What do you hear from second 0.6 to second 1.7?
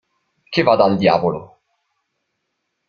vada al diavolo.